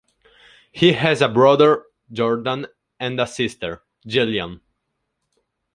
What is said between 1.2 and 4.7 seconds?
a brother, Jordan and a sister, Jillian.